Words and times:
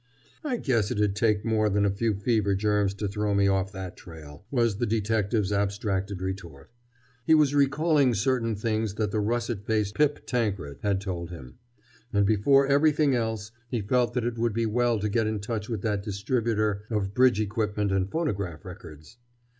"I 0.43 0.57
guess 0.57 0.89
it'd 0.89 1.15
take 1.15 1.45
more 1.45 1.69
than 1.69 1.85
a 1.85 1.91
few 1.91 2.15
fever 2.15 2.55
germs 2.55 2.95
to 2.95 3.07
throw 3.07 3.35
me 3.35 3.47
off 3.47 3.71
that 3.71 3.95
trail," 3.95 4.43
was 4.49 4.77
the 4.77 4.87
detective's 4.87 5.51
abstracted 5.51 6.23
retort. 6.23 6.71
He 7.23 7.35
was 7.35 7.53
recalling 7.53 8.15
certain 8.15 8.55
things 8.55 8.95
that 8.95 9.11
the 9.11 9.19
russet 9.19 9.63
faced 9.63 9.93
Pip 9.93 10.25
Tankred 10.25 10.79
had 10.81 11.01
told 11.01 11.29
him. 11.29 11.59
And 12.11 12.25
before 12.25 12.65
everything 12.65 13.13
else 13.13 13.51
he 13.69 13.81
felt 13.83 14.15
that 14.15 14.25
it 14.25 14.39
would 14.39 14.53
be 14.53 14.65
well 14.65 14.97
to 14.97 15.07
get 15.07 15.27
in 15.27 15.39
touch 15.39 15.69
with 15.69 15.83
that 15.83 16.01
distributor 16.01 16.81
of 16.89 17.13
bridge 17.13 17.39
equipment 17.39 17.91
and 17.91 18.09
phonograph 18.09 18.65
records. 18.65 19.17